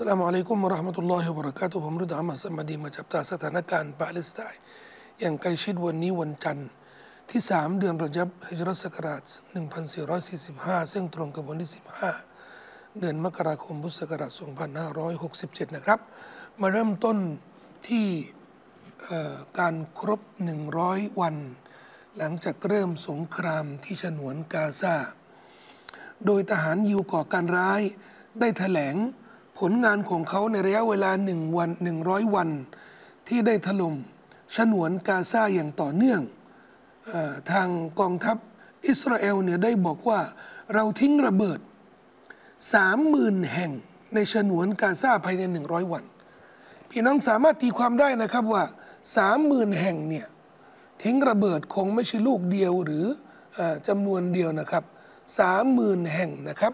[0.00, 4.60] สลามอะลัยกุมวะราะห์มะตุลลอฮิวะบะเราะกาตุผมรุดอามัสมาดีมาจับตาสถานการณ์ปาเลสไตน์
[5.20, 6.68] อย่างใกล้ชิดวันนี้วันจันทร์
[7.30, 9.22] ที่ 3 เดือนรอจับฮิจรัสศักราช
[10.06, 11.70] 1445 ซึ่งตรงกับวันที่
[12.34, 14.30] 15 เดือนมกราคมพุทธศักราช
[15.02, 16.00] 2567 นะครับ
[16.60, 17.16] มาเริ่มต้น
[17.88, 18.06] ที่
[19.58, 20.20] การครบ
[20.70, 21.36] 100 วัน
[22.16, 24.96] หลังจากเริ่มสงครามที่ฉนวนกาซา
[26.26, 27.82] โดยทหารยิวก่อการร้าย
[28.40, 28.96] ได้แถลง
[29.58, 32.48] ผลงานของเขาในระยะเวลาหนึ่งวันหนึ่งร้อยวัน
[33.28, 33.94] ที่ได้ถล่ม
[34.56, 36.20] ฉนวนกาซาอย่างต่อเนื่อง
[37.12, 37.14] อ
[37.50, 37.68] ทาง
[38.00, 38.36] กองทัพ
[38.86, 40.20] อิสราเอลเนี่ยได้บอกว่า
[40.74, 41.58] เราทิ้งระเบิด
[42.74, 43.72] สามหมื่นแห่ง
[44.14, 46.04] ในฉนวนกาซาภายในหนึ่งร้อยวัน
[46.90, 48.64] พี่น้องสามารถตีความได้นะครับว่า
[49.16, 50.26] สามหมื่นแห่งเนี่ย
[51.02, 53.04] ทิ้งระเบิดคงไม่ใช่ลูกเดียวหรือ
[53.58, 54.84] อจำนวนเดียวนะครับ
[55.38, 56.72] สามหมื่นแห่งนะครับ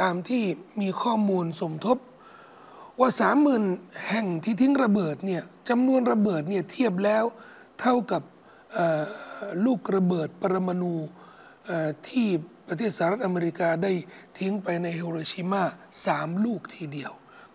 [0.00, 0.44] ตามที่
[0.80, 1.98] มีข้อมูลสมทบ
[3.00, 3.64] ว่าสามหมื่น
[4.08, 7.24] แห่งที่ทิ้งระเบิดเนี่ยจำนวนระเบิดเนี่ยเทียบแล้ว
[7.80, 8.22] เท่ากับ
[9.64, 10.94] ลูกระเบิดปรมาณู
[12.08, 12.28] ที่
[12.68, 13.92] ประเทศสหรัฐอเมริกาได้
[14.38, 15.62] ทิ้งไปในฮิโรชิมา
[16.06, 17.12] สามลูกทีเดียว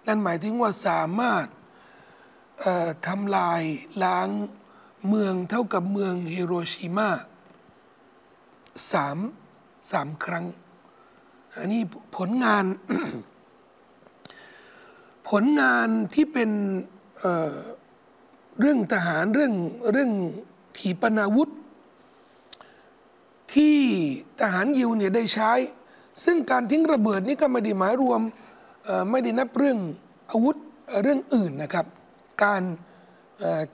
[0.08, 1.45] นั่นหมายถึงว่าสามารถ
[3.08, 3.62] ทำลาย
[4.04, 4.30] ล้าง
[5.08, 7.10] เมืองเท่ากับเมืองฮิโรชิมา
[8.92, 9.17] สาม
[9.92, 10.45] สามครั้ง
[11.60, 11.82] อันนี้
[12.16, 12.66] ผลงาน
[15.30, 16.50] ผลงานที่เป็น
[17.20, 19.54] เเรื่องทหารเรื่อง
[19.92, 20.12] เรื่อง
[20.80, 21.50] ขีปนาวุธ
[23.54, 23.78] ที่
[24.42, 25.52] ทหารยิวเนี่ยได้ใช้
[26.24, 28.22] ซึ่งการทิ้งระเบิดนี่ก็ไม่ได้หมายรวม
[29.12, 29.78] ไม่ได้นับเรื่อง
[30.32, 30.56] อาวุธ
[30.88, 31.86] เเรื่องอื่นนะครับ
[32.44, 32.64] การ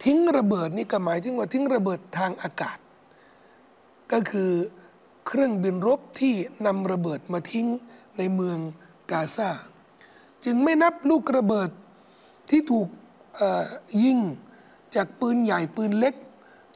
[0.03, 2.77] ทิ้งระเบิดนี่ก็หมายถึงว่าทิ้งระเบิดทางอากาศ
[4.11, 4.51] ก็คือ
[5.27, 6.33] เครื่องบินรบที่
[6.65, 7.67] นำระเบิดมาทิ้ง
[8.17, 8.57] ในเมือง
[9.11, 9.49] กาซา
[10.45, 11.69] จึงไม่นับลูกระเบิด
[12.49, 12.87] ที่ถูก
[14.03, 14.19] ยิง
[14.95, 16.15] จากปืนใหญ่ปืนเล็ก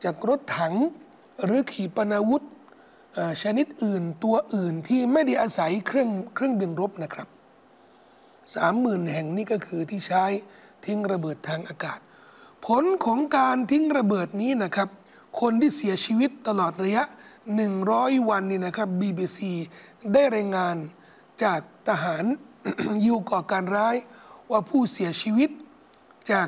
[0.04, 0.76] จากรถถัง
[1.44, 2.44] หรือขีปนาวุธ
[3.42, 7.28] ชนิดอื่นตัวอื่นที่ไม่ได้อาศัยเครื่องเครื่องบินรบนะครับ
[8.56, 10.26] สามหมื่นแห่งนี้ก็คือที่ใช้
[10.86, 12.00] ทิ้งระเบิดทางอากาศ
[12.66, 14.90] ผลของการทิ้งระเบิดนี้นะครับ
[15.42, 17.04] คนที่เสียชีวิตตลอดระยะ
[17.68, 19.40] 100 วันนี่นะครับ BBC
[20.14, 20.76] ได้รายงาน
[21.44, 22.24] จากทหาร
[23.04, 23.96] ยิวก่อการร้าย
[24.52, 25.50] ว่าผู้เสียชีวิต
[26.32, 26.48] จาก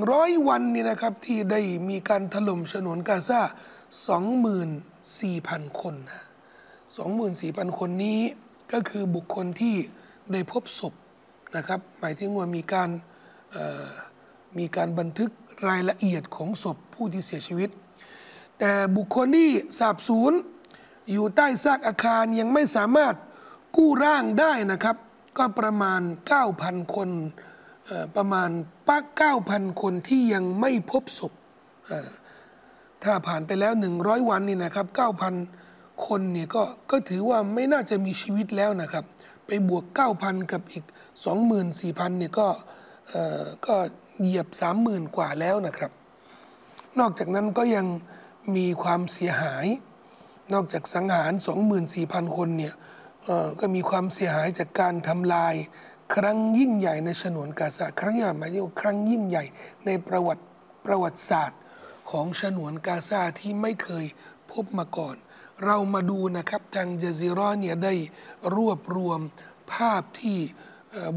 [0.00, 3.40] 100 วันนี่นะครับที่ได้มีการถล่มฉนวนกาซา
[4.60, 6.22] 24,000 คนนะ
[7.00, 8.20] 24,000 คนนี้
[8.72, 9.76] ก็คือบุคคลที่
[10.32, 10.94] ได้พบศพ
[11.56, 12.90] นะครับ หมายถึงว่ามีการ
[14.58, 15.30] มีการบันทึก
[15.68, 17.70] รายละเอียดของศพผู้ที่เสียชีวิต
[18.58, 20.32] แต่บุคคลที่สาบสูญ
[21.10, 23.14] อยู่ใต้ซากอาคารยังไม่สามารถ
[23.76, 24.96] กู้ร่างได้นะครับ
[25.38, 26.00] ก็ประมาณ
[26.48, 27.10] 9,000 คน
[28.16, 28.50] ประมาณ
[28.88, 29.04] ปัก
[29.42, 31.32] 9,000 คนที่ยังไม่พบศพ
[33.02, 34.86] ถ้าผ่านไปแล้ว 100 วันนี่นะครับ
[35.46, 39.04] 9,000 คนเนี่ยก็ก็ถือว่าไม่น่าจะมีชีวิตแล้วนะครับ
[39.46, 39.84] ไปบวก
[40.18, 40.84] 9,000 กับอีก
[41.50, 42.48] 24,000เนี่ยก็
[43.08, 43.74] เอ่อก็
[44.20, 44.48] เหยียบ
[44.82, 45.90] 30,000 กว่าแล้วนะครับ
[46.98, 47.86] นอกจากนั้นก็ยัง
[48.56, 49.66] มีความเสียหาย
[50.52, 51.32] นอกจากสังหาร
[51.84, 52.90] 24,000 คนเนี่ยเอ่อ
[53.60, 55.54] ก็มีความเสียหายจากการทำลาย
[56.14, 59.44] ครั้งยิ่งใหญ่ในฉนวนกาซาครั้งใหญ่หมายถึงครั้งยิ่งใหญ่
[59.86, 60.44] ในประวัติ
[60.86, 61.60] ประวัติศาสตร์
[62.10, 64.06] ของฉนวนกาซาที่ไม่เคย
[64.52, 65.16] พบมาก่อน
[65.64, 67.94] เรามาดูนะครับทางเจซิรอเนี่ยได้
[68.56, 69.20] รวบรวม
[69.72, 70.38] ภาพที่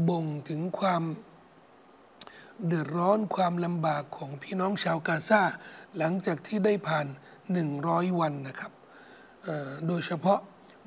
[0.08, 1.02] บ่งถึงความ
[2.66, 5.42] เดือดร้อนความลำบากของพี่น้องชาวกาซา
[5.96, 7.06] หลังจากที่ได้ผ่าน
[7.62, 8.72] 100 วันนะครับ
[9.86, 10.40] โดยเฉพาะ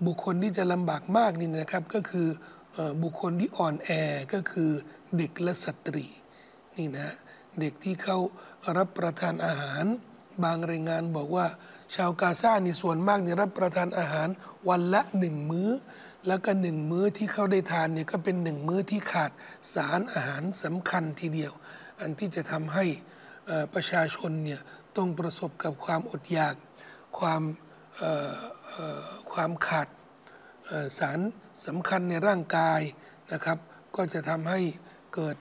[0.06, 2.28] บุคคลที่จะลำบากมากนี่นะครับก็คือ
[2.76, 3.90] อบุคคลที่อ่อนแอ
[4.34, 4.72] ก็คือ
[5.18, 6.06] เด็กและสตรี
[6.78, 7.16] นี่นะ
[7.60, 8.18] เด็กที่เขา
[8.78, 9.86] รับประทานอาหาร
[10.44, 11.48] บางรายงานบอกว่า
[11.96, 14.28] ชาวกาซานี่ส่วนมากเนี่ยรับประทานอาหาร
[14.70, 15.70] วันละหนึ่งมื้อ
[16.28, 19.32] แล้วก็หนึ่งมื้อที่เขาได้ทานเนี่ยก็เป็นหนึ่งมื้อที่ขาด
[19.74, 21.54] สารอาหารสำคัญทีเดียว
[22.00, 22.86] อันที่จะทำให้
[23.74, 24.62] ประชาชนเนี่ย
[24.98, 26.56] ต้องประสบกับความอดอยาก
[27.20, 27.42] ความ
[29.32, 29.88] ความขาด
[31.00, 31.20] สาร
[31.66, 32.82] สำคัญในร่างกาย
[33.32, 33.58] นะครับ
[33.96, 34.62] ก็จะทำให้
[35.16, 35.38] เกิด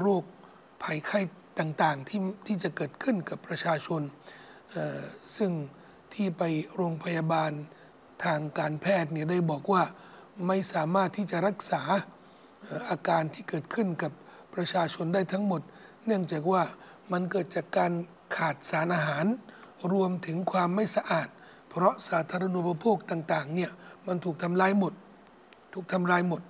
[0.00, 0.24] โรค
[0.82, 1.20] ภัยไข้
[1.58, 4.02] ต่างๆที่ที่จะเกิดขึ้นกับประชาชน
[5.36, 5.50] ซึ่ง
[6.14, 6.42] ที่ไป
[6.74, 7.52] โรงพยาบาล
[8.24, 9.82] ทางการแพทย์เนี่ยได้บอกว่า
[10.46, 11.82] ไม่สามารถที่จะรักษา
[12.90, 14.12] อาการที่เกิดขึ้นกับ
[14.54, 15.62] ประชาชนได้ทั้งหมด
[16.06, 16.62] เนื่องจากว่า
[17.12, 17.92] มันเกิดจากการ
[18.36, 19.26] ขาดสารอาหาร
[19.92, 21.28] รวมถึงความไม่สะอาด
[21.78, 23.70] เพราะสาธารณูปโภคต่างๆเนี่ย
[24.06, 24.92] มันถูกทำลายหมด
[25.74, 26.42] ถูกทำลายหมด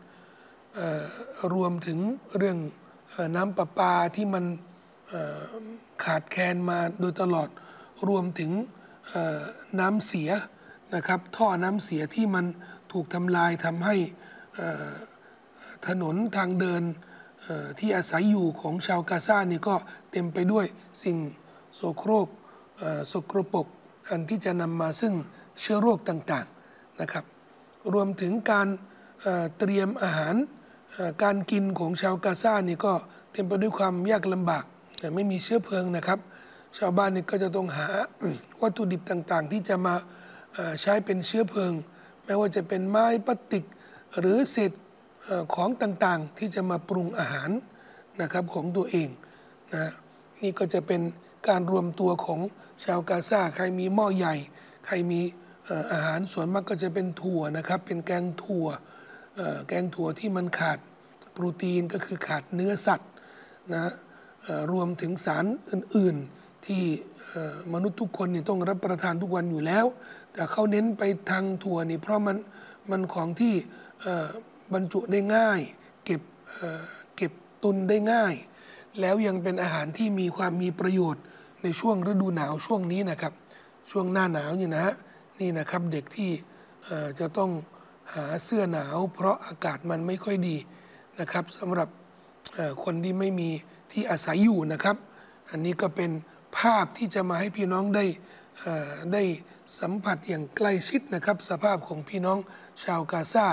[1.54, 1.98] รวมถึง
[2.36, 2.58] เรื่อง
[3.36, 4.44] น้ำประปาที่มัน
[6.04, 7.48] ขาดแคลนมาโดยตลอด
[8.08, 8.50] รวมถึง
[9.80, 10.30] น้ำเสีย
[10.94, 12.46] นะครับท่อน้ำเสียที่มัน
[12.92, 13.96] ถูกทำลายทำให้
[15.86, 16.82] ถนนทางเดิน
[17.78, 19.75] ที่อาศัยอยู่ของชาวกาซาเนี่ยก็
[20.10, 20.66] เต็มไปด้วย
[21.02, 21.16] สิ่ง
[21.75, 22.28] โสโครก
[22.78, 23.66] เอ่อสกรปรก
[24.10, 25.14] อันที่จะนำมาซึ่ง
[25.60, 27.25] เชื้อโรคต่างๆนะครับ
[27.93, 28.69] รวมถึงการ
[29.58, 30.34] เตรียมอาหาร
[31.22, 32.93] การกินของชาวกาซานี่ก็
[33.32, 34.64] เต็มไปด้วยความยากลำบาก
[34.99, 36.19] แต่ไม่มีเชื้อเพลิงนะครับ
[36.78, 37.87] ชาวบ้านนี่ก็จะต้องหา
[38.62, 39.94] วัตถุดิบต่างๆ ที่จะมา
[40.81, 41.72] ใช้เป็นเชื้อเพลิง
[42.25, 43.64] ไม่ว่าจะเป็นไม้พลาสติก
[44.19, 44.72] หรือเศษ
[45.54, 47.50] ของต่างๆ ที่จะมาปรุงอาหาร
[48.22, 49.08] นะครับของตัวเอง
[49.75, 49.90] นะ
[50.43, 51.00] นี่ก็จะเป็น
[51.49, 52.41] การรวมตัวของ
[52.85, 54.35] ชาวกาซาใครมีหม้อใหญ่
[54.87, 55.21] ใครมี
[55.93, 58.67] อาหารส่วนมากก็จะเป็นถั่วนะครับ เป็นแกงถั่ว
[59.69, 60.79] แกงถั่วที่มันขาด
[61.33, 63.11] โปรตีนก็คือขาดเนื้อสัตว์
[63.75, 63.93] นะ
[64.73, 66.83] รวมถึงสารอื่น ๆ ที่
[67.73, 69.87] มนุษย์ทุกคนนี่ต้องรับประทานทุกวันอยู่แล้ว
[70.33, 72.37] แต่เขาเน้นไปทางถั่วนี่เพราะมัน
[72.91, 73.55] มันของที่
[74.73, 75.61] บรรจุได้ง่าย
[76.05, 76.83] เก็บเอ่อ
[77.17, 78.35] เก็บตุนได้ง่าย
[79.00, 81.23] แล้วยังเป็นอาหารที่มีความมีประโยชน์
[81.62, 83.32] ในช่วงฤดูหนาวช่วงนี้นะครับ
[83.90, 84.94] ช่วงหน้าหนาวนี่นะฮะ
[85.40, 86.31] นี่นะครับเด็กที่
[87.20, 87.50] จะต้อง
[88.14, 90.56] หาเสื้อหนาว เพราะอากาศมันไม่ค่อยดี
[91.20, 91.88] นะครับสำหรับ
[92.84, 93.50] คนที่ไม่มี
[93.93, 94.96] ที่อาศัยอยู่นะครับ
[95.50, 96.10] อันนี้ก็เป็น
[96.58, 98.04] ภาพที่จะมาให้พี่น้องได้
[99.12, 99.22] ได้
[99.81, 102.38] สัมผัสอย่างใกล้ชิดนะครับ สภาพของพี่น้อง
[102.84, 103.46] ชาวกาซา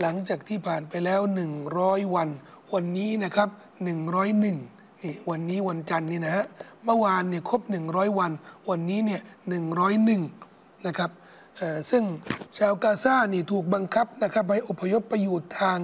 [0.00, 1.20] หลังจากที่ผ่านไปแล้ว
[1.66, 2.28] 100 วัน
[2.74, 3.48] วันนี้นะครับ
[4.18, 6.46] 101 นี่วันนี้วันจันทร์นี่นะฮะ
[6.84, 8.32] เมื่อวานเนี่ยครบ 100 วัน
[8.70, 9.20] วันนี้เนี่ย
[10.04, 11.10] 101 นะครับ
[11.90, 12.04] ซึ่ง
[12.58, 15.80] ชาวกาซานี่ถูกบังคับนะครับให้อพยพไปอยู่ทาง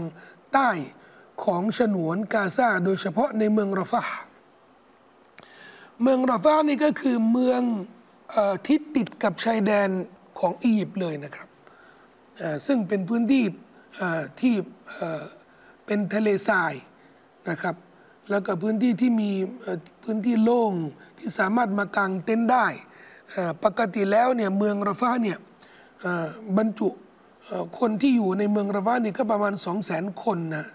[0.53, 0.71] ใต้
[1.45, 4.03] ของฉนวนกาซาโดยเฉพาะในเมืองราฟา
[6.03, 7.61] เมืองราฟานี่ก็คือเมือง
[8.35, 8.37] อ
[8.67, 9.89] ที่ติดกับชายแดน
[10.39, 11.49] ของอียิปต์เลยนะครับ
[12.67, 13.45] ซึ่งเป็นพื้นที่
[14.41, 14.55] ที่
[15.87, 16.73] เป็นทะเลทราย
[17.51, 17.75] นะครับ
[18.31, 19.31] แล้วก็พื้นที่ที่มี
[20.03, 20.73] พื้นที่โล่ง
[21.19, 22.67] ที่สามารถมากางเต็นท์ได้
[23.65, 25.39] ปกติแล้วเนี่ยเมืองราฟาเนี่ย
[26.57, 26.89] บรรจุ
[27.79, 30.67] คนที่อยู่ในเมืองราฟาเนี่ยก็ประมาณ 2 0 0 0 0 0 คนนะ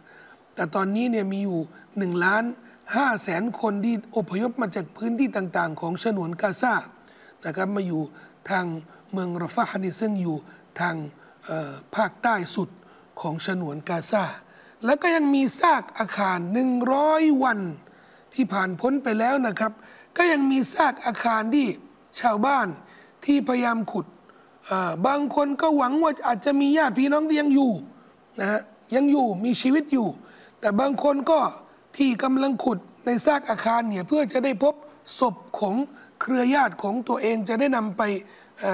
[0.55, 1.59] แต่ตอนนี้เนี่ยมีอยู่
[1.91, 2.43] 1ล้าน
[2.85, 6.75] 5แสนคนที่อพยพมาจากพื้นที่ต่างๆ ของฉนวนกาซา
[7.45, 8.01] นะครับมาอยู่
[8.49, 8.65] ทาง
[9.11, 10.37] เมืองราฟานี่ซึ่งอยู่
[10.79, 10.95] ทาง
[11.95, 12.69] ภาคใต้สุด
[13.21, 14.23] ของฉนวนกาซา
[14.85, 16.39] แล้วก็ยังมีซากอาคาร
[16.89, 17.59] 100 วัน
[18.33, 19.71] ที่ผ่านพ้นไปแล้วนะครับ
[20.17, 21.67] ก็ยังมีซากอาคารที่
[22.21, 22.67] ชาวบ้าน
[23.25, 24.05] ที่พยายามขุด
[25.07, 27.71] บางคนก็หวังว่าอาจจะมีญาติพี่น้องที่ยังอยู่
[28.39, 28.61] นะฮะ
[28.95, 30.07] ยังอยู่มีชีวิตอยู่
[30.59, 31.39] แต่บางคนก็
[31.97, 34.73] ที่กำลังขุดในซากอาคารเนี่ยเพื่อจะได้พบ
[35.19, 35.75] ศพของ
[36.21, 38.01] เครือญาติของตัวเองจะได้นำไป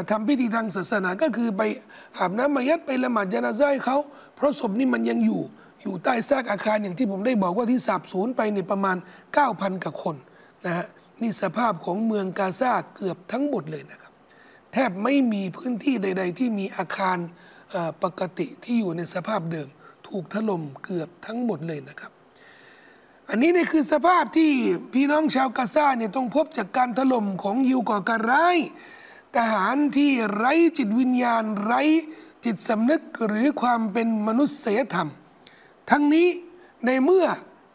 [0.09, 1.61] ทำพิธีทางศาสนาก็คือไป
[2.17, 3.97] อาบน้ำมายัดไปละหมาดยานาซาให้เขา
[4.35, 5.41] เพราะศพนี่มันยังอยู่
[5.81, 8.97] อยู่ใต้ซากอาคารอย่างที่ผมได้บอกว่าที่สาบสูญไปเนี่ยประมาณ
[9.39, 10.15] 9,000กว่าคน
[10.65, 10.85] นะฮะ
[11.21, 14.13] นี่สภาพของเมืองกาซาเกือบทั้งหมดเลยนะครับ
[14.73, 17.17] แทบไม่มีพื้นที่ใด ๆ ที่มีอาคาร
[18.03, 19.67] ปกติที่อยู่ในสภาพเดิม
[20.07, 22.11] ถูกถล่มเกือบทั้งหมดเลยนะครับ
[23.29, 24.51] อันนี้นี่คือสภาพที่
[24.93, 28.57] พี่น้องชาวกาซาเนี่ยต้องพบจากการถล่มของยิวก่อการร้าย
[29.35, 31.81] ทหารที่ไร้จิตวิญญาณไร้
[32.45, 35.09] จิตสำนึกหรือความเป็นมนุษยธรรม
[35.89, 36.27] ทั้งนี้
[36.85, 37.25] ในเมื่อ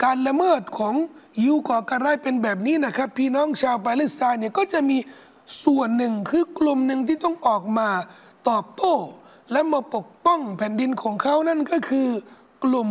[0.04, 0.94] การละเมิดของ
[1.42, 4.98] ยิวก่อการร้ายเป็นแบบนี้นะครับ พี่น้องชาวปาเลสไตน์เนี่ยก็จะมี
[5.64, 7.88] ส่วนหนึ่งคือกลุ่มหนึ่งที่ต้องออกมา
[8.48, 8.94] ตอบโต้
[9.52, 12.08] และมาปกป้องแผ่นดินของเขานั่นก็คือ
[12.64, 12.90] กลุ่ม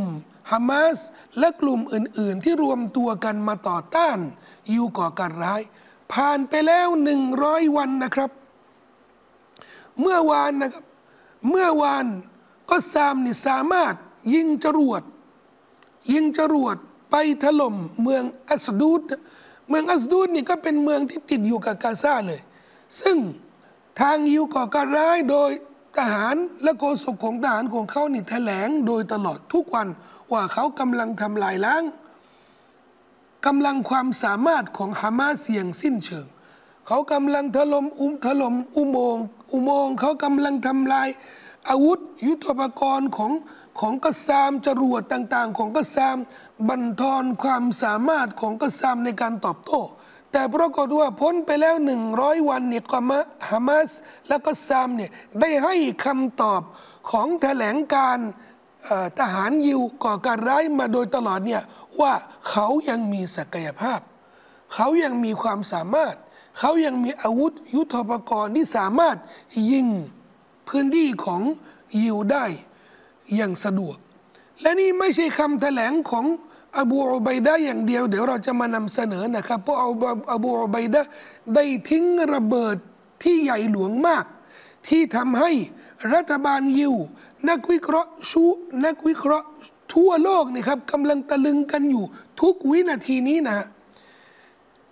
[0.52, 0.98] ฮามาส
[1.40, 4.18] และกลุ่มอื่น ๆ ที่รวมตัวกันมาต่อต้าน
[4.72, 5.62] ยิวก่อการร้าย
[6.14, 8.32] ผ่านไปแล้วหนึ่งร้อยวันนะครับ
[10.00, 10.86] เมื่อวานนะครับ
[11.50, 12.06] เมื่อวาน
[12.70, 13.94] ก็ซามนี่สามารถ
[14.34, 15.04] ยิงจรวด
[16.12, 16.78] ยิงจรวด
[17.12, 19.02] ไปถล่มเมืองอัสดูด
[19.70, 22.42] เมืองอัสดูดนี่ก็เป็นเมืองที่ติดอยู่กับกาซาเลย
[23.02, 23.18] ซึ่ง
[24.00, 25.52] ทางยิวก่อการร้ายโดย
[25.98, 29.88] ทหารและโฆษกของทหารของเขานี่แถลงโดยตลอดทุกวัน
[30.32, 31.84] ว่าเขากำลังทำลายล้าง
[33.46, 36.28] กำลังความสามารถของฮามาเสอย่างสิ้นเชิง
[36.88, 41.10] เขากำลังถล่มอุ้มถล่มอุโมงค์อุโมงค์เขากำลังทำลาย
[41.70, 43.32] อาวุธยุทโธปกรณ์ของ
[43.80, 46.18] ของกษามจรวดต่าง ๆ ของกษาม
[46.70, 49.82] บันทอนความสามารถของกษามในการตอบโต้
[50.32, 53.90] แต่ปรากฏว่าพ้นไปแล้วหนึ่งร้อยวันเนี่ยกามะฮามาส
[54.28, 55.76] และก็ซามเนี่ยได้ให้
[56.06, 56.62] คำตอบ
[57.12, 58.18] ของแถลงการ
[59.20, 61.64] ทหารยิวก่อการร้ายมาโดยตลอดเนี่ย
[62.02, 62.14] ว่า
[62.50, 64.00] เขายังมีศักยภาพ
[64.74, 66.16] เขายังมีความสามารถ
[66.60, 69.18] เขายังมีอาวุธยุทโธปกรณ์ที่สามารถ
[69.72, 69.88] ยิง
[70.68, 71.42] พื้นที่ของ
[72.02, 72.46] ยิวได้
[73.36, 73.98] อย่างสะดวก
[74.62, 76.26] และนี่ไม่ใช่คำแถลงของ
[76.78, 79.78] อบูอุบัยดะอย่างเดียว เดี๋ยวเราจะมานำเสนอนะครับ เพราะ
[80.32, 81.02] อบูอุบัยดะ
[81.56, 82.78] ได้ทิ้งระเบิด
[83.24, 84.26] ที่ใหญ่หลวงมาก
[84.88, 85.52] ที่ทำให้
[86.14, 86.94] รัฐบาลยิว
[87.50, 88.44] นักวิเคราะห์ชู
[88.86, 89.48] นักวิเคราะห์
[89.94, 92.04] ทั่วโลกนี่ครับกำลังตะลึงกันอยู่
[92.42, 93.66] ทุกวินาทีนี้นะ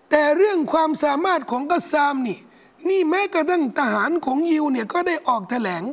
[0.10, 2.40] แต่เรื่องความสามารถของกัสซามนี่
[2.90, 5.84] นี่แม้กระทั่งทหารของยิวเนี่ยก็ได้ออกแถลง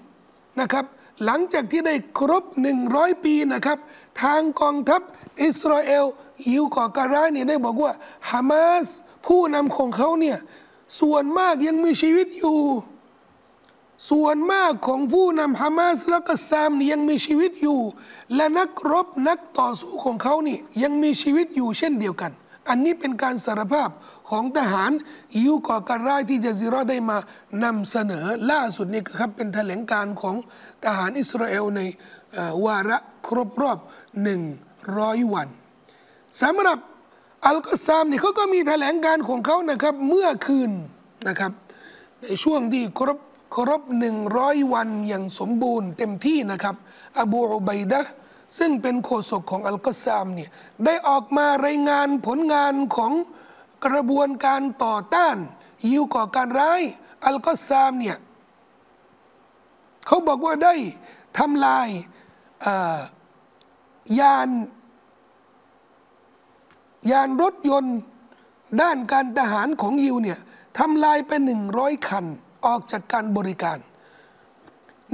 [0.60, 0.84] นะครับ
[1.24, 2.44] หลังจากที่ได้ครบ
[2.84, 3.78] 100 ปีนะครับ
[4.22, 5.00] ทางกองทัพ
[5.42, 6.04] อิสราเอล
[6.48, 7.92] ยิวก่อการร้ายเนี่ยได้บอกว่า
[8.30, 8.86] ฮามาส
[9.26, 10.38] ผู้นำของเขาเนี่ย
[11.00, 12.58] ส่วนมากยังมีชีวิตอยู่
[14.10, 17.80] ส่วนมากของผู้นำฮามาสและก็ซามนี่ยังมีชีวิตอยู่
[18.34, 22.32] และนักรบนักต่อสู้ของเขานี่ยังมีชีวิตอยู่เช่นเดียวกัน
[22.68, 23.90] อันนี้เป็นการสารภาพ
[24.30, 24.90] ของทหาร
[25.36, 27.18] ยิวก่อการร้ายที่จะซิรอได้มา
[27.64, 30.36] นำเสนอล่าสุดนี่ครับเป็นแถลงการของ
[30.84, 31.80] ทหารอิสราเอลใน
[32.64, 33.78] วาระครบรอบ
[34.22, 34.40] หนึ่ง
[34.98, 35.48] ร้อยวัน
[36.42, 36.78] สำหรับ
[37.46, 40.70] อัลกัสซามนี่เขาก็มีแถลงการของเขานะครับเมื่อคืน
[41.28, 41.52] นะครับ
[42.22, 43.18] ในช่วงที่ครบ
[43.54, 46.76] ครบหนึ่งร้อยวันอย่างสมบูรณ์เต็มที่นะครับ
[47.20, 48.00] อบูอุบัยดะ
[48.58, 50.50] ซึ่งเป็นโฆษกของอัลกัสซามเนี่ย
[50.84, 53.12] ได้ออกมารายงานผลงานของ
[53.86, 55.36] กระบวนการต่อต้าน
[55.86, 56.82] ยิวก่อการร้าย
[57.24, 58.16] อัลกัสซามเนี่ย
[60.06, 60.74] เขาบอกว่าได้
[61.38, 61.88] ทำลาย
[64.20, 64.48] ยาน
[67.10, 67.98] ยานรถยนต์
[68.82, 70.38] ด้านการทหารของยิวเนี่ย
[70.78, 72.24] ทำลายไปหนึ่งร้อยคัน
[72.66, 73.78] ออกจากการบริการ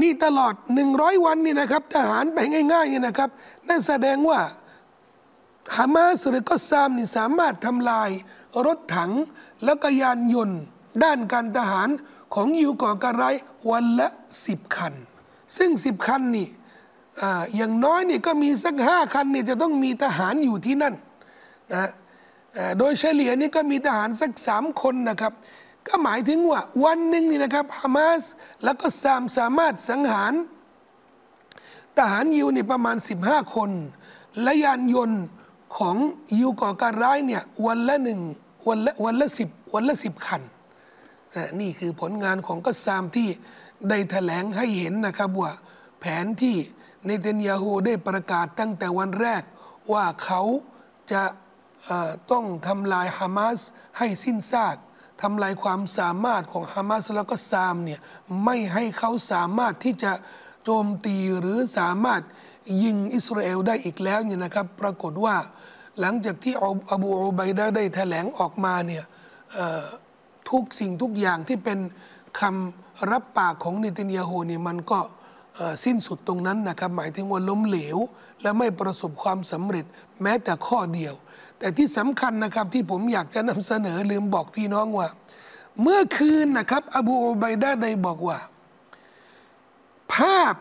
[0.01, 2.39] นี่ตลอดหนึ่งร้อยวันนี่นะครับ ทหารไป
[2.73, 3.31] ง่ายๆนี่นะครับ
[3.69, 4.41] นั่นแสดงว่า
[5.77, 8.11] ฮามาสหรือก็ซามนี่สามารถทำลาย
[8.67, 9.13] รถถัง
[9.65, 10.61] แล้วก็ยานยนต์
[11.05, 11.89] ด้านการทหาร
[12.35, 13.35] ของยิวก่อการร้าย
[13.71, 14.09] วันละ
[14.47, 14.95] สิบคัน
[15.57, 16.49] ซึ่งสิบคันนี่
[17.57, 20.95] อย่างน้อยนี่ก็มีสักห้าคันนี่จะต้องมีทหารอยู่ที่นั่น
[21.73, 21.89] นะ
[22.79, 25.33] โดยเฉลี่ยนี่ก็มีทหารสักสามคนนะครับ
[25.87, 28.23] ก็หมายถึงว่าวันหนึ่งนี่นะครับฮามาส
[28.65, 30.33] แล้วก็ซามสามารถสังหาร
[31.97, 33.71] ทหารยิวนี่ประมาณ 15 คน
[34.43, 35.23] และยานยนต์
[35.77, 35.97] ของ
[36.37, 38.21] ยิวก่อการร้ายเนี่ยวันละหนึ่ง
[38.69, 40.43] วันละวันละสิบวันละสิบคัน
[41.61, 43.29] นี่คือผลงานของกัสซามที่
[43.89, 45.53] ได้แถลงให้เห็นนะครับว่า
[46.01, 46.57] แผนที่
[47.05, 49.43] เนเธนยาฮูได้ประกาศตั้งแต่วันแรก
[49.93, 50.43] ว่าเขา
[51.13, 51.23] จะ
[52.31, 53.59] ต้องทำลายฮามาส
[53.99, 54.77] ให้สิ้นซาก
[55.23, 58.01] ทำลายความสามารถของฮามาสแล้วก็ซามเนี่ย
[58.45, 60.13] ไม่ให้เขาสามารถที่จะ
[60.65, 62.23] โจมตีหรือสามารถ
[62.83, 65.37] ยิงอิสราเอลได้อีกแล้วเนี่ยนะครับ ปรากฏว่า
[66.01, 66.55] หลังจากที่
[66.91, 69.05] อบูอุบัยดาได้แถลงออกมาเนี่ย
[70.51, 71.79] ทุกสิ่งทุกอย่างที่เป็น
[72.41, 74.99] คำรับปากของเนตินยาโฮเนี่ยมันก็
[75.85, 77.99] สิ้นสุดตรงนั้นนะครับ หมายถึงว่าล้มเหลว
[78.43, 79.85] และไม่ประสบความสำเร็จ
[80.23, 81.15] แม้แต่ข้อเดียว
[81.63, 85.09] แต่ที่สำคัญนะครับที่ผมอยากจะนำเสนอลืมบอกพี่น้องว่า
[85.83, 88.39] เมื่อคืนนะครับ อบูอุบัยดาได้บอกว่า
[90.15, 90.55] ภาพ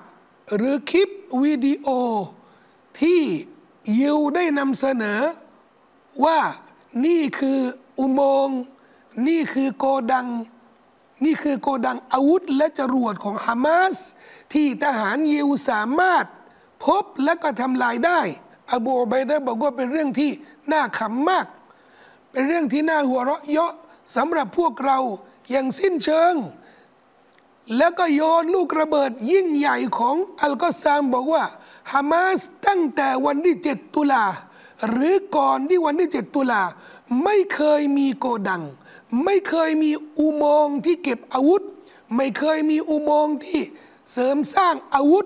[0.56, 1.10] หรือคลิป
[1.44, 1.88] วิดีโอ
[3.02, 3.22] ที่
[4.00, 5.20] ยิวได้นำเสนอ
[6.26, 6.40] ว่า
[7.06, 7.60] นี่คือ
[8.00, 8.60] อุโมงค์
[9.28, 10.28] นี่คือโกดัง
[11.26, 13.98] นี่คือโกดังอาวุธและจรวดของฮามาส
[14.54, 16.26] ที่ทหารยิวสามารถ
[16.86, 18.22] พบและก็ทำลายได้
[18.74, 20.32] อบูอุบัยดาบอกว่าเป็นเรื่องที่
[20.72, 21.46] น่าขำมาก
[22.32, 23.74] เป็นเรื่องที่น่าหัวเราะเยาะ
[24.16, 25.00] สำหรับพวกเรา
[25.50, 26.34] อย่างสิ้นเชิง
[27.78, 31.44] แล้วก็โยนลูกระเบิดยิ่งใหญ่ของอัลกอซามบอกว่า
[31.92, 34.26] ฮามาสตั้งแต่วันที่เจ็ดตุลา
[34.90, 36.62] หรือก่อนที่วันที่เจ็ดตุลา
[37.24, 38.64] ไม่เคยมีโกดัง
[39.24, 41.62] ไม่เคยมีอุโมงค์ที่เก็บอาวุธ
[42.16, 43.62] ไม่เคยมีอุโมงค์ที่
[44.12, 45.26] เสริมสร้างอาวุธ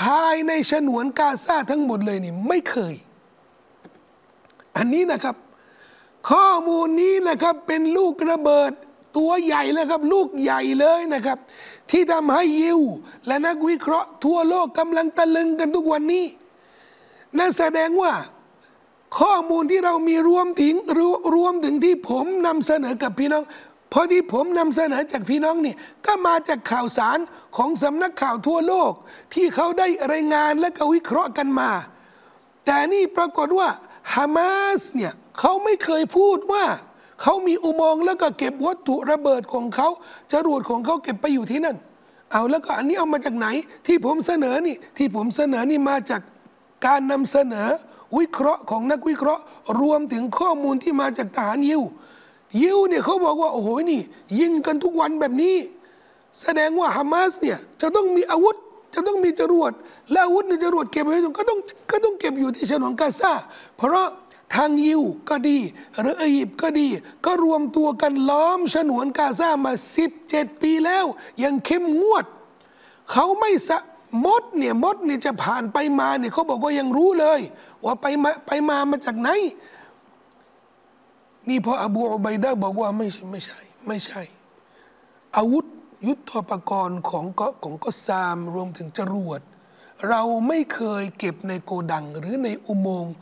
[0.00, 2.94] ภายในฉนวนกาซาทั้งหมดเลยนี่ไม่เคย
[4.76, 5.36] อันนี้นะครับ
[6.30, 8.72] ข้อมูลนี้นะครับเป็นลูกระเบิด
[9.16, 11.38] ตัวใหญ่เลยครับ ลูกใหญ่เลยนะครับ
[11.90, 12.80] ที่ทำให้ยิว
[13.26, 16.24] และนักวิเคราะห์ทั่วโลกกำลังตะลึงกันทุกวันนี้
[17.38, 18.12] นั่นแสดงว่า
[19.20, 20.74] ข้อมูลที่เรามีรวมถึง
[21.34, 23.44] รวมถึงที่ผมนำเสนอกับพี่น้อง
[23.92, 25.74] พอที่ผมนำเสนอจากพี่น้องนี่
[26.06, 27.18] ก็มาจากข่าวสาร
[27.56, 28.92] ของสำนักข่าวทั่วโลก
[29.34, 31.70] ที่เขาได้รายงานและก็วิเคราะห์กันมา
[32.66, 33.68] แต่นี่ปรากฏว่า
[34.14, 36.64] ฮามาสเนี่ยเขาไม่เคยพูดว่า
[37.22, 39.88] เขามีอุโมงค์แล้วก็เก็บวัตถุระเบิดของเขา
[40.32, 41.76] จรวดของเขาเก็บไปอยู่ที่นั่น
[42.32, 43.46] เอาแล้วก็อันนี้เอามาจากไหน
[43.86, 46.22] ที่ผมเสนอนี่ที่ผมเสนอนี่มาจาก
[46.86, 47.68] การนำเสนอ
[48.18, 49.42] วิเคราะห์ของนักวิเคราะห์
[49.80, 51.82] รวมถึงข้อมูลที่มาจากทหารยิว
[52.60, 54.00] ยิวเนี่ยเขาบอกว่าโอ้โหนี่
[54.38, 55.56] ยิงกันทุกวันแบบนี้
[56.40, 58.56] แสดงว่าฮามาสเนี่ยจะต้องมีอาวุธ
[58.94, 59.72] จะต้องมีจรวด
[60.10, 61.58] และอาวุธในจรวดเก็บไว้ตรงก็ต้อง
[61.90, 63.32] ก็ต้องเก็บอยู่ที่ฉนวนกาซา
[63.76, 64.08] เพราะ
[64.54, 65.58] ทางยิวก็ดี
[66.00, 66.86] หรืออียิปต์ก็ดี
[67.26, 69.72] ก็รวมตัวกันล้อมฉนวนกาซามา
[70.16, 71.04] 17 ปีแล้ว
[71.42, 72.24] ยังเข้มงวด
[73.12, 73.78] เขาไม่สะ
[74.24, 77.40] มดเนี่ยมดเนี่ยจะผ่านไปมาเนี่ยเขาบอกว่ายังรู้เลย
[77.84, 79.30] ว่าไปมาไปมามาจากไหน
[81.48, 84.22] นี่พออบูอุบัยดะบอกว่าไม่ไม่ใช่ ไม่ใช่
[85.36, 85.64] อาวุธ
[86.06, 89.40] ยุทโธปกรณ์ของก็ของก็ซามรวมถึงจรวด
[90.08, 93.14] เราไม่เคยเก็บในโกดังหรือในอุโมงค์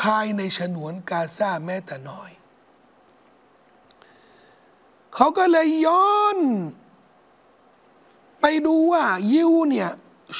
[0.00, 2.30] ภายในฉนวนกาซาแม้แต่น้อย
[5.14, 6.38] เขาก็เลยย้อน
[8.40, 9.90] ไปดูว่ายิวเนี่ย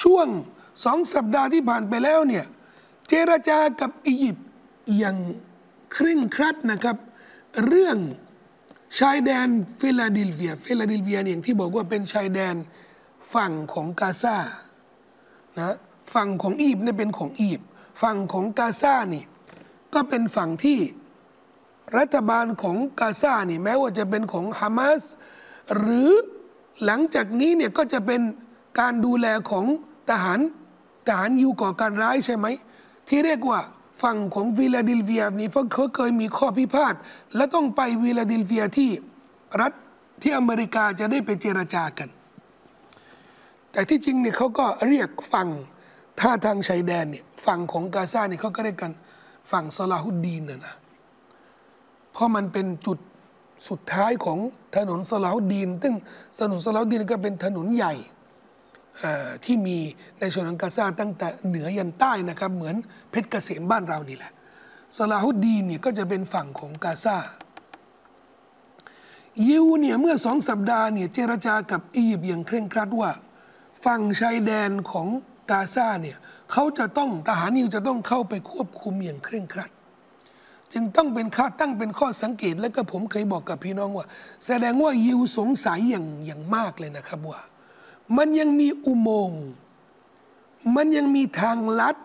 [0.03, 0.29] ช่วง
[0.85, 2.47] สองสัปดาห์ที่ผ่านไปแล้วเนี่ย
[3.09, 4.47] เจรจากับอียิปต์
[4.99, 5.17] อย่าง
[5.93, 6.97] เคร่งครัดนะครับ
[7.67, 7.99] เรื่อง
[8.99, 9.49] ชายแดน
[9.81, 12.55] ฟิลาเดลเฟียฟิลาเดลเฟียเนี่ยที่บอกว่าเป็นชายแดน
[13.35, 14.37] ฝั่งของกาซา
[15.59, 15.75] นะ
[16.15, 17.69] ฝั่งของอียิปต์เนี่ยเป็นของอียิปต์
[18.03, 19.25] ฝั่งของกาซานี่
[19.95, 20.79] ก็เป็นฝั่งที่
[21.99, 25.03] รัฐบาลของกาซานี่แม้ว่าจะเป็นของฮามาส
[25.77, 26.11] หรือ
[26.85, 28.21] หลังจากนี้เนี่ยก็จะเป็น
[28.81, 29.67] การดูแลของ
[30.11, 30.41] ทหาร
[31.07, 32.47] ทหารยิวก่อการร้ายใช่ไหม
[33.09, 33.61] ที่เรียกว่า
[34.03, 36.95] ฝั่งของฟิลาเดลเฟียนี่เพราะเขาเคยมีข้อพิพาท
[37.37, 38.91] และต้องไปฟิลาเดลเฟียที่
[39.61, 39.73] รัฐ
[40.23, 42.09] ที่อเมริกาจะได้ไปเจรจากัน
[43.73, 45.49] แต่ที่จริงเนี่ยเขาก็เรียกฝั่ง
[46.21, 48.93] ท่าทางชายแดนเนี่ยฝั่งของกาซาเนี่ยเขาก็เรียกกัน
[49.53, 50.75] ฝั่งซาลาฮุดดีนนะนะ
[52.13, 52.99] เพราะมันเป็นจุด
[53.69, 54.39] สุดท้ายของ
[54.77, 55.95] ถนนซาลาฮุดดีนซึ่ง
[56.41, 57.95] ถนนซาลาฮุดดีนก็เป็นถนนใหญ่
[59.45, 59.79] ที่มี
[60.19, 62.77] ในชนวนกาซาตั้งแต่เหนือยันใต้นะครับ เหมือน
[63.11, 64.33] เพชรเกษมบ้านเรานี่แหละ
[64.97, 67.17] ซาลาฮุดดีนเนี่ยก็จะเป็นฝั่งของกาซา
[69.47, 73.11] ยิวเนี่ยเมื่อสองสัปดาห์เนี่ยเจรจากับอียิปต์อย่างเคร่งครัดว่า
[73.85, 75.09] ฝั่งชายแดนของ
[75.51, 76.17] กาซาเนี่ย
[76.53, 79.71] เขาจะต้องทหารยิวจะต้องเข้าไปควบคุมอย่างเคร่งครัด
[80.73, 84.07] จึงต้องเป็นข้าตั้งเป็นข้อสังเกตและก็ผมเคยบอกกับพี่น้องว่า
[84.47, 87.41] แสดงว่ายิวสงสัยอย่างอย่างมากเลยนะครับว่า
[88.17, 89.45] มันยังมีอุโมงค์
[90.77, 91.97] มันยังมีทางลัด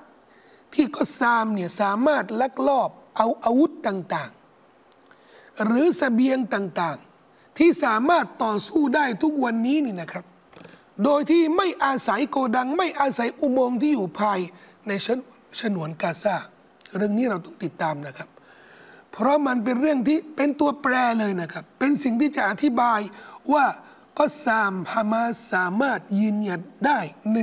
[0.74, 10.26] ที่ก็ซามเนี่ยสามารถลักลอบเอาอาวุธต่างๆ หรือสเสบียงต่างๆ ที่สามารถต่อสู้ได้ทุกวันนี้นี่นะครับ
[11.04, 14.40] โดยที่ไม่อาศัยโกดัง ไม่อาศัยอุโมงค์ที่อยู่ภาย
[14.88, 14.92] ใน
[15.60, 16.36] ฉนวนกาซา
[16.98, 18.30] เรื่องนี้เราต้องติดตามนะครับ
[19.12, 23.00] เพราะมันเป็นเรื่องที่เป็นตัวแปรเลยนะครับ เป็นสิ่งที่จะอธิบาย
[23.54, 23.66] ว่า
[24.18, 27.00] ก็ซามฮามาสสามารถยืนหยัดได้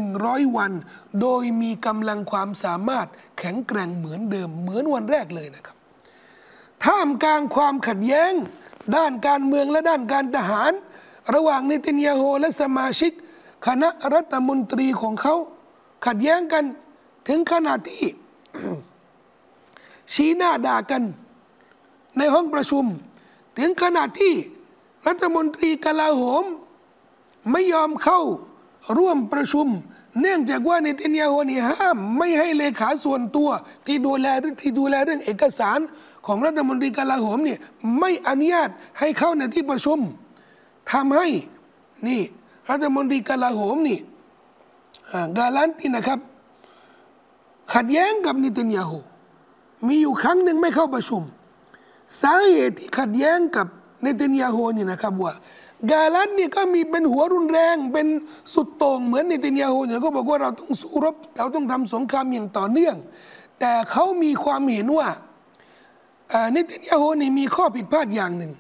[0.07, 0.73] 100 วัน
[1.21, 3.07] โดยมีกำลังความสามารถ
[3.39, 5.77] แข็งแกร่งเหมือนเดิมเหมือนวันแรกเลยนะครับ
[6.85, 8.33] ท่ามกลางความขัดแย้ง
[8.97, 10.73] ด้านการเมืองและด้านการทหาร
[11.35, 13.13] ระหว่างเนตินยาโฮและสมาชิก
[13.67, 15.35] คณะรัฐมนตรีของเขา
[16.07, 16.65] ขัดแย้งกัน
[17.29, 18.07] ถึงขนาดที่
[20.13, 21.03] ชี้หน้าด่ากัน
[22.19, 22.85] ในห้องประชุม
[23.59, 24.35] ถึงขนาดที่
[25.09, 26.45] รัฐมนตรีกลาโหม
[27.53, 28.21] ไม่ยอมเข้า
[28.99, 29.69] ร่วมประชุม
[30.21, 33.49] เนื่องจากว่าในเทนยาโฮนี่ห้าม ไม่ให้เลขาส่วนตัว
[33.87, 34.27] ที่ดูแล
[34.61, 35.79] ที่ดูแลเรื่องเอกสาร
[36.27, 37.59] ของรัฐมนตรีกลาโหมเนี่ย
[37.99, 39.99] ไม่อนุญาตให้เข้าในที่ประชุม
[40.93, 41.27] ทำให้
[42.09, 42.21] นี่
[42.71, 43.99] รัฐมนตรีกลาโหมนี่
[45.37, 46.19] กาลันตินะครับ
[47.75, 48.93] ขัดแย้งกับนิตินยาโฮ
[49.87, 51.23] มีอยู่ครั้งหนึ่งไม่เข้าประชุม
[52.23, 53.67] สาเหตุที่ขัดแย้งกับ
[54.03, 55.33] เนตินยาโฮนี่นะครับว่า
[55.91, 58.07] กาลันเนี่ยก็มีเป็นหัวรุนแรง เป็น
[58.55, 62.97] สุดโต่งเหมือนเนตินยาโฮเนี่ยก็บอกว่าเราต้องสู้รบ เราต้องทำสงครามอย่างต่อเนื่อง
[63.61, 65.09] แต่เขามีความเห็นว่า
[66.53, 68.53] เนตินยาโฮนี่มีข้อผิดพลาดอย่างหนึ่ง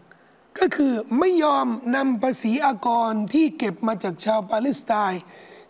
[0.58, 5.22] ก็คือไม่ยอมนำภาษีอากรที่เก็บมาจากชาวปาเลสไตน์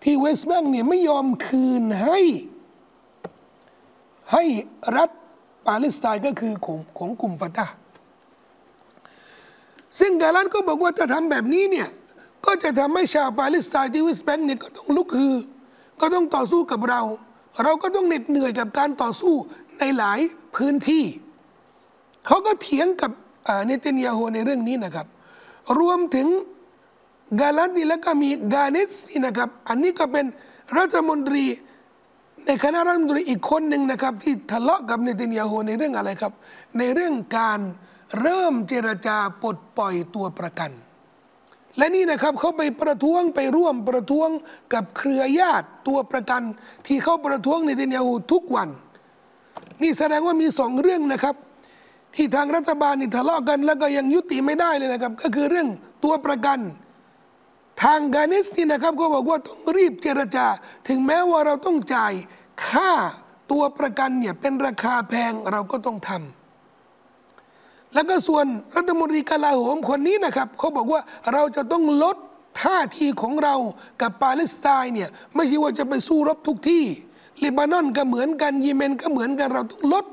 [0.02, 2.20] ที่เวสต์แบงก์เนี่ยไม่ยอมคืนให้
[4.32, 4.44] ให้
[4.96, 5.10] รัฐ
[5.66, 7.66] ปาเลสไตน์ก็คือของของกลุ่มฟาตา
[9.98, 11.88] ซึ่งกาลันก็บอกว่าถ้าทำแบบนี้เนี่ย
[12.46, 15.37] ก็จะทำให้ชาวปาเลสไตน์ที่วิสแบงเนี่ยก็ต้องลุกฮือ
[16.00, 17.00] ก็ต้องต่อสู้กับเรา
[17.62, 19.35] เราก็ต้องเหน็ดเหนื่อยกับการต่อสู้
[19.78, 20.20] ในหลาย
[20.57, 21.04] พื้นที่
[22.26, 23.11] เขาก็เถียงกับ
[23.66, 25.07] เนเธนยาโฮในเรื่องนี้นะครับ
[25.78, 26.28] รวมถึง
[27.40, 30.26] กาลันนี่แล้วก็มีกาเนสนี่นะครับ อันนี้ก็เป็น
[30.78, 31.44] รัฐมนตรี
[32.46, 36.33] ในคณะรัฐมนตรีอีกคนหนึ่งนะครับ ที่ทะเลาะกับเนเธนยาโฮในเรื่องอะไรครับ
[36.78, 37.61] ในเรื่องการ
[38.20, 40.70] เริ่มเจรจาปลดปล่อยตัวประกัน
[41.79, 44.29] และนี่นะครับเขาไปประท้วงไปร่วมประท้วง
[44.74, 46.42] กับเครือญาติตัวประกัน
[46.87, 48.68] ที่เขาประท้วงในเตนยาฮูทุกวัน
[49.83, 51.37] นี่แสดงว่ามีสองเรื่องนะครับ
[52.16, 55.68] ที่ทางรัฐบาลนี่ทะเลาะกัน แล้วก็ยังยุติไม่ได้เลยนะครับ ก็คือเรื่อง
[56.05, 56.59] ตัวประกัน
[57.83, 60.46] ทางกานิสนี่นะครับก็บอกว่าต้องรีบเจรจา
[60.88, 62.12] ถึงแม้ว่าเราต้องจ่าย
[62.68, 62.92] ค่า
[63.50, 66.43] ตัวประกันเนี่ยเป็นราคาแพงเราก็ต้องทำ
[67.94, 71.00] แล้วก็ส่วนรัฐมนตรีกลาโหมคนนี้นะครับเขาบอกว่า
[71.33, 72.16] เราจะต้องลด
[72.62, 73.54] ท่าทีของเรา
[74.00, 76.85] กับปาเลสไตน์เนี่ยไม่ใช่ว่าจะไปสู้รบทุกที่
[77.42, 80.04] ลิบานอนก็เหมือนกันเยเมนก็เหมือนกันเราต้องลด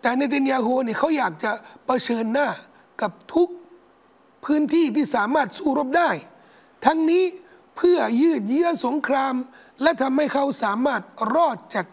[0.00, 1.50] แต่ในเตนยาโฮเนี่ยเขาอยากจะ
[1.86, 2.48] เผชิญหน้า
[3.02, 3.48] กับทุก
[4.44, 6.10] พื้นที่ที่สามารถสู้รบได้
[6.84, 7.24] ทั้งนี้
[7.76, 9.34] เพื่อยืดเยื้อสงคราม
[9.82, 11.02] และทำให้เขาสามารถ
[11.34, 11.86] รอดจาก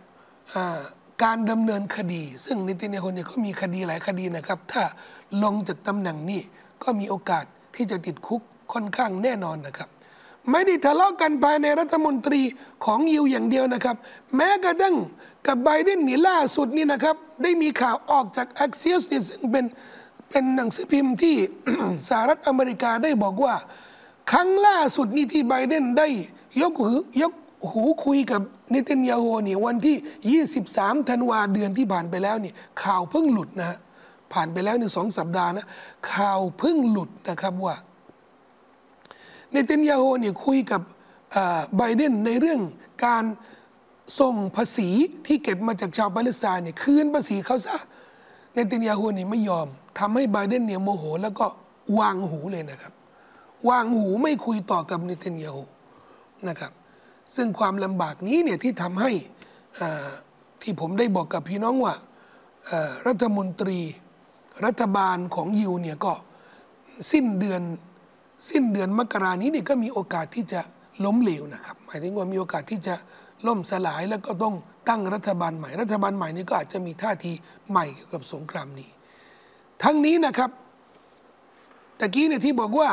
[1.24, 4.84] การดำเนินคดี ซึ่งนิติเนคนเนี่ยเขามีคดีหลายคดีนะครับ ถ้า
[5.44, 6.42] ลงจากตำแหน่งนี้
[6.84, 7.46] ก็มีโอกาส
[7.76, 8.42] ที่จะติดคุก
[8.74, 9.90] ค่อนข้างแน่นอนนะครับ
[10.52, 12.42] ไม่ได้ทะเลาะกันภายในรัฐมนตรี
[12.86, 13.96] ของยิวอย่างเดียวนะครับ
[14.36, 14.96] แม้กระทั่ง
[15.48, 19.66] กับไบเดนนี่ล่าสุดนี่นะครับ ได้มีข่าวออกจาก Axios นี่ซึ่งเป็น
[20.30, 21.36] เป็นหนังสือพิมพ์ที่
[22.10, 23.56] สหรัฐอเมริกาได้บอกว่า
[24.32, 26.08] ครั้งล่าสุดนี่ที่ไบเดนได้
[26.62, 27.34] ยกหูยก
[27.72, 33.78] หูคุยกับเนเธนยาโฮเนี่ยวันที่ 23 ธันวาเดือนที่ผ่านไปแล้วนี่ข่าวเพิ่งหลุดนะฮะ
[34.34, 35.66] ผ่านไปแล้วในสองสัปดาห์นะ
[36.14, 37.76] ข่าวเพิ่งหลุดนะครับว่า
[39.52, 40.82] เนเธนยาโฮเนี่ยคุยกับ
[41.78, 42.60] ไบเดนในเรื่อง
[43.06, 43.24] การ
[44.20, 44.90] ส่งภาษี
[45.26, 47.78] ที่เก็บมาจากชาวปาเลสไตน์เนี่ยคืนภาษีเขาซะ
[48.54, 49.68] เนเธนยาโฮนี่ไม่ยอม
[50.00, 51.46] ทำให้ไบเดนเนี่ยโมโห แล้วก็
[52.00, 52.94] วางหูเลยนะครับ
[53.70, 55.58] วางหูไม่คุยต่อกับเนเธนยาโฮ
[56.50, 56.72] นะครับ
[57.36, 59.12] ซึ่งความลำบากนี้เนี่ยที่ทำให้
[60.62, 61.96] ที่ผมได้บอกกับพี่น้องว่า
[63.08, 63.80] รัฐมนตรี
[64.66, 66.14] รัฐบาลของยิวเนี่ยก็
[67.12, 67.62] สิ้นเดือน
[68.50, 70.62] สิ้นเดือนมกรานี้เนี่ยก็มีโอกาสที่จะ
[71.06, 72.96] ล้มเหลวนะครับ หมายถึงว่ามีโอกาสที่จะ
[73.48, 74.56] ล่มสลายแล้วก็ต้อง
[74.90, 77.32] ตั้งรัฐบาลใหม่ รัฐบาลใหม่นี่ก็อาจจะมีท่าที
[77.70, 78.90] ใหม่เกี่ยวกับสงครามนี้
[79.84, 80.50] ทั้งนี้นะครับ
[82.00, 82.90] ตะกี้เนี่ยที่บอกว่า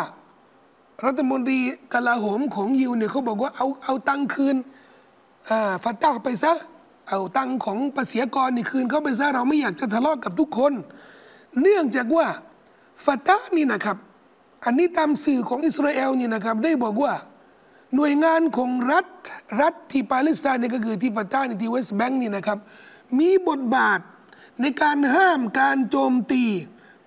[1.06, 1.58] รัฐมนตรี
[1.94, 4.56] กลาโหมของยิวเนี่ยเขาบอกว่าเอาเอาตังคืน
[5.84, 6.52] ฟัตตาไปซะ
[7.08, 10.72] เอาตังของภาษีอากรนี่คืนเข้าไปซะเราไม่อยากจะทะเลาะกับทุกคน
[11.60, 12.26] เนื่องจากว่า
[13.04, 13.96] ฟัตตานี่นะครับ
[14.64, 17.12] อันนี้ตามสื่อของอิสราเอลนี่นะครับ ได้บอกว่า
[17.94, 19.06] หน่วยงานของรัฐ
[19.60, 22.58] รัฐที่ปาเลสไตน์นี่ก็คือที่ฟัตตานี่ที่เวสต์แบงก์นี่นะครับ
[23.18, 24.00] มีบทบาท
[24.60, 26.44] ในการห้ามการโจมตี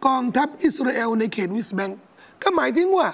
[0.06, 2.00] กองทัพอิสราเอลในเขตเวสต์แบงก์
[2.42, 3.08] ก็หมายถึงว่า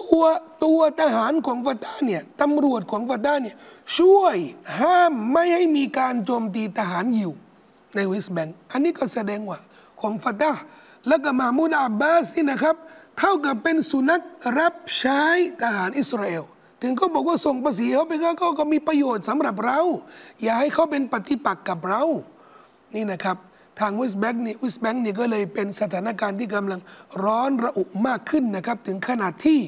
[0.00, 0.24] ตัว
[0.64, 3.56] ตัวทหารของฟาตาเนี่ยตำรวจของฟาตาเนี่ย
[3.98, 4.36] ช่วย
[4.80, 7.34] ห้ามไม่ให้มีการโจมตีทหารอยู่
[7.96, 9.58] ในเวสต์แบงก์อันนี้ก็แสดงว่า
[10.00, 10.52] ของฟาตา
[11.08, 12.76] แล้วก็มามูดอับบาสนี่นะครับ
[13.18, 14.22] เท่ากับเป็นสุนัข
[14.58, 15.22] รับใช้
[15.62, 16.44] ทหารอิสราเอล
[16.82, 19.78] ถึงเขาบอกว่าส่งภาษีเขาไปก็ก็มีประโยชน์สำหรับเรา
[20.42, 22.02] อย่าให้เขาเป็นปฏิปักษ์กับเรา
[22.94, 23.36] นี่นะครับ
[23.80, 26.80] ทางวิสแบงค์นี่วิสแบงค์นี่ก็เลยเป็นสถานการณ์ที่กำลัง
[27.24, 29.60] ร้อนระอุมากขึ้นนะครับ ถึงขนาดที่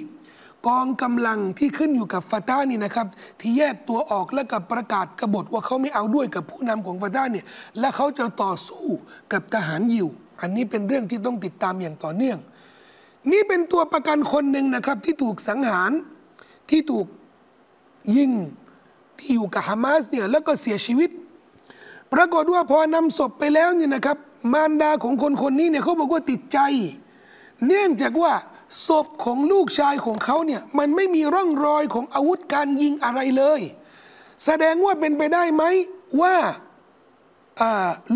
[0.67, 3.07] กองกำลังที่ขึ้นอยู่กับฟาตานี่นะครับ
[3.41, 7.45] ที่แยกตัวออกและกับประกาศกบฏว่าเขาไม่เอาด้วยกับผู้นำของฟาตาเนี่ย
[7.79, 8.87] และเขาจะต่อสู้
[9.33, 10.09] กับทหารยิว
[10.41, 12.39] อันนี้เป็นเรื่องที่ต้องติดตามอย่างต่อเนื่อง
[13.33, 15.91] นี่เป็นตัวประกันคนหนึ่งนะครับที่ถูกสังหาร
[16.71, 17.07] ที่ถูก
[18.17, 18.31] ยิง
[19.19, 21.11] ที่อยู่กับฮามาสเนี่ยแล้วก็เสียชีวิต
[22.13, 24.19] ปรากฏว่าพอนำศพไปแล้วเนี่ยนะครับ
[24.53, 26.59] มารดาของคนคนนี้เนี่ยเขาบอกว่าติดใจ
[27.67, 28.33] เนื่องจากว่า
[28.87, 33.61] ศพของลูกชายของเขาเนี่ยมันไม่มีร่องรอยของอาวุธการยิงอะไรเลย
[34.45, 35.65] แสดงว่าเป็นไปได้ไหม
[36.21, 36.37] ว่า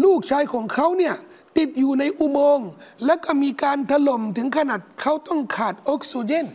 [0.05, 1.14] ลูกชายของเขาเนี่ย
[1.59, 2.69] ติดอยู่ในอุโมงค์
[3.07, 6.47] แล้วก็มีการถล่มถึงขนาดเขาต้องขาดออกซิเจน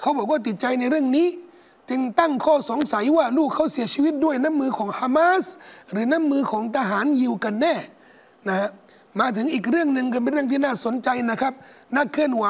[0.00, 1.28] เขาบอกว่าติดใจในเรื่องนี้
[1.90, 5.44] จึงตั้งข้อสงสัยว่าลูกเขาเสียชีวิตด้วยน้ำมือของฮามาส
[5.90, 7.74] หรือน้ำมือของทหารยิวกันแน่
[8.48, 8.68] นะฮะ
[9.20, 11.54] มาถึงอีกเรื่องหนึ่งก็เป็นเรื่องที่น่าสนใจนะครับ
[11.96, 12.46] นักเคลื่อนไหว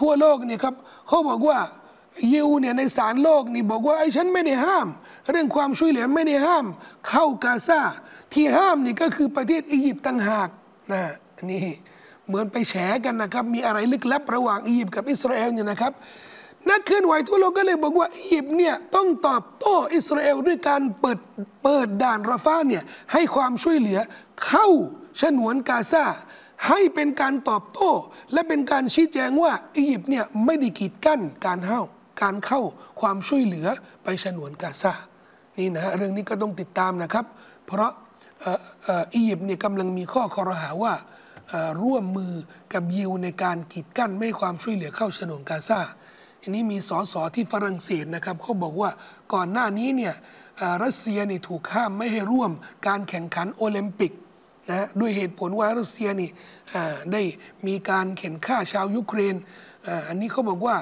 [0.00, 0.74] ทั่วโลกเนี่ยครับ
[1.08, 1.58] เขาบอกว่า
[2.32, 4.88] ยิวเนี่ยในศาลโลกนี่บอกว่าไอ้ฉันไม่ได้ห้าม
[5.30, 6.66] เรื่องความช่วยเหลือไม่ได้ห้าม
[7.08, 7.80] เข้ากาซา
[8.34, 10.48] ที่ห้ามนี่ก็คือประเทศอียิปต์ต่างหาก
[10.92, 11.02] นะ
[11.50, 11.66] นี่
[12.26, 15.92] เหมือนไปแฉกันนะครับ มีอะไรลึกลับระหว่างอียิปต์กับอิสราเอลเนี่ยนะครับ
[16.70, 21.18] นักเคลื่อนไหวทั่วโลกก็เลยบอกว่าอียิปต์เนี่ยต้องตอบโต้อิสราเอลด้วยการเปิด
[21.62, 23.98] เปิดด่านราฟาเนี่ยให้ความช่วยเหลือ
[24.46, 24.68] เข้า
[25.22, 26.04] ฉนวนกาซา
[26.68, 27.90] ให้เป็นการตอบโต้
[28.32, 31.82] และเป็นการชี้แจงว่าอียิปต์เนี่ยไม่ได้กีดกั้นการเข้า
[32.22, 32.60] การเข้า
[33.00, 33.66] ความช่วยเหลือ
[34.04, 34.92] ไปฉนวนกาซา
[35.58, 37.24] นี่นะเรื่องนี้ก็ต้องติดตามนะครับ
[37.66, 37.92] เพราะ
[39.14, 40.94] อียิปต์เนี่ยกำลังมีข้อคอรหาว่า
[41.82, 42.32] ร่วมมือ
[42.72, 45.80] กับยิวในการกีดกั้นไม่ให้ความช่วยเหลือเข้าฉนวนกาซา
[46.42, 48.90] อันนี้มีสสที่ฝรั่งเศสนะครับเขาบอกว่า
[49.34, 50.14] ก่อนหน้านี้เนี่ย
[50.84, 52.52] รัสเซียนี่ถูกห้ามไม่ให้ร่วม
[52.88, 54.12] การแข่งขันโอลิมปิก
[54.70, 56.30] นะด้วยเหตุผลว่ารัสเซียนี่
[57.12, 57.22] ได้
[57.66, 59.34] มีการเข่นฆ่าชาวยูเครน
[59.86, 60.76] อ,อันนี้เขาบอกว่า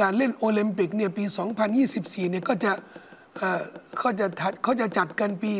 [0.00, 1.24] การเล่นโอลิมปิกเนี่ยปี
[1.78, 2.72] 2024 เนี่ยก็จะ
[3.98, 4.26] เขาจะ
[4.62, 5.52] เขาจะจัดกันปี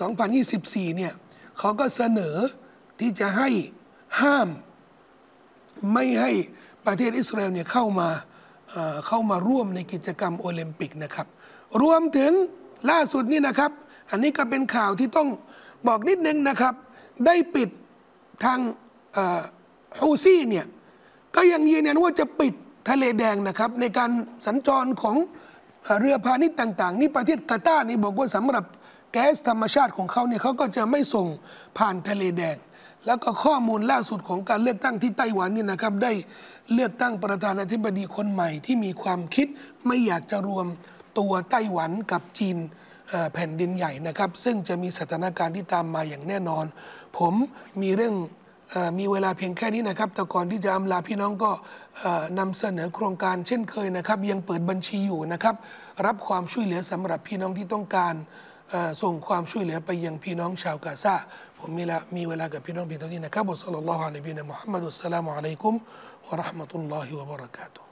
[0.00, 1.12] 2024 เนี่ย
[1.58, 2.36] เขาก็เสนอ
[3.00, 3.48] ที่จะให้
[4.20, 4.48] ห้าม
[5.92, 6.32] ไม่ให้
[6.86, 8.08] ประเทศอิสราเอลเนี่ยเข้ามา
[9.06, 11.26] เข้ามาร่วมในกิจกรรมโอลิมปิกนะครับ
[11.82, 12.32] รวมถึง
[12.90, 13.70] ล่าสุดนี่นะครับ
[14.10, 15.28] อันนี้ก็เป็นข่าวที่ต้อง
[15.88, 16.74] บอกนิดนึงนะครับ
[17.26, 17.68] ได้ปิด
[18.44, 18.58] ทาง
[20.00, 20.66] ฮูซี่เนี่ย
[21.36, 22.54] ก็ยังยืนยันว่าจะปิด
[22.90, 24.10] ทะเลแดงนะครับ ในการ
[24.46, 25.16] สัญจรของ
[26.00, 28.64] เรือพาณิชย์ต่าง ๆ นี่ประเทศกาตาร์นี่บอกว่าสำหรับ
[29.12, 31.26] แก๊สธรรมชาติของเขาเนี่ยเขาก็จะไม่ส่ง
[31.78, 32.56] ผ่านทะเลแดง
[33.06, 36.12] แล้วก็ข้อมูลล่าสุดของการเลือกตั้งที่ไต้หวันนี่นะครับ ได้
[36.72, 39.46] เลือกตั้งประธานาธิบดีคนใหม่ที่มีความคิด
[39.86, 40.66] ไม่อยากจะรวม
[41.18, 42.56] ตัวไต้หวันกับจีน
[43.32, 46.64] แผ่นดินใหญ่นะครับ ซึ่งจะมีสถานการณ์ที่ตามมาอย่างแน่นอน
[47.18, 47.34] ผม
[47.82, 48.14] มีเรื่อง
[48.74, 51.50] อมีเวลาเพียงแค่นี้นะครับ แต่ก่อนที่จะอำลาพี่น้องก็
[52.38, 55.54] นำเสนอโครงการเช่นเคยนะครับ ยังเปิดบัญชีอยู่นะครับ
[56.06, 58.14] รับความช่วยเหลือสำหรับพี่น้องที่ต้องการ
[59.02, 61.14] ส่งความช่วยเหลือไปยังพี่น้องชาวกาซา
[61.64, 65.80] ومي مي ولا جبينو بدين كابو صلى الله على نبينا محمد والسلام عليكم
[66.32, 67.82] ورحمة الله وبركاته.